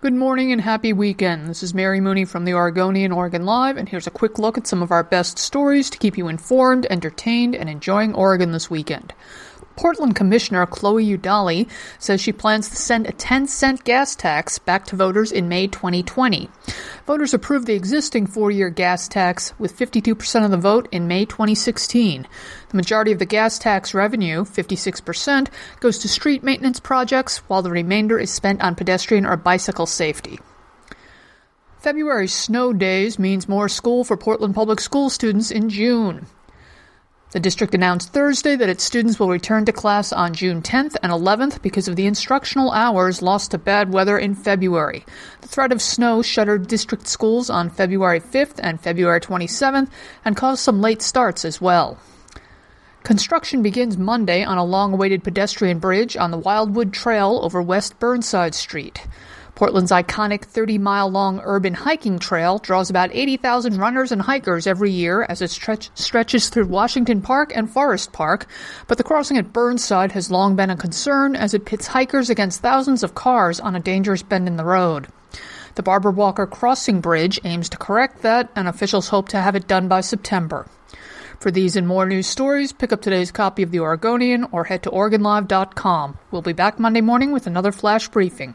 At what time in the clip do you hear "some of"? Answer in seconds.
4.64-4.92